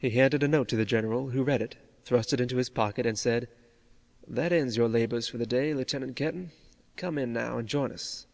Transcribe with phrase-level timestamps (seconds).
[0.00, 3.06] He handed a note to the general, who read it, thrust it into his pocket,
[3.06, 3.46] and said:
[4.26, 6.50] "That ends your labors for the day, Lieutenant Kenton.
[6.96, 8.26] Come in now and join us."